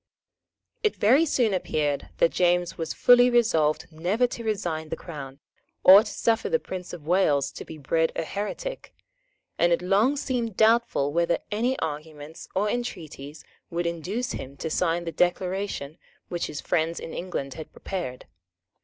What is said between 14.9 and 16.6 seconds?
the Declaration which